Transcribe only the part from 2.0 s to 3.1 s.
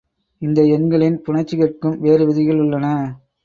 வேறு விதிகள் உள்ளன.